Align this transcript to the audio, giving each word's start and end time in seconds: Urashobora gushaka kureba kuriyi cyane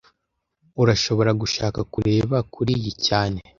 Urashobora 0.81 1.31
gushaka 1.41 1.79
kureba 1.93 2.37
kuriyi 2.53 2.91
cyane 3.05 3.39